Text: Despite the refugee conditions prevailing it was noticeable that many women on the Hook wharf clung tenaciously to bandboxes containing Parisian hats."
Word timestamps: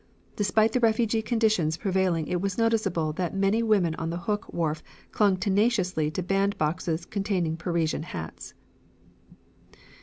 Despite 0.35 0.71
the 0.71 0.79
refugee 0.79 1.21
conditions 1.21 1.77
prevailing 1.77 2.25
it 2.27 2.41
was 2.41 2.57
noticeable 2.57 3.13
that 3.13 3.35
many 3.35 3.61
women 3.61 3.93
on 3.99 4.09
the 4.09 4.17
Hook 4.17 4.51
wharf 4.51 4.81
clung 5.11 5.37
tenaciously 5.37 6.09
to 6.09 6.23
bandboxes 6.23 7.07
containing 7.07 7.55
Parisian 7.55 8.01
hats." 8.01 8.55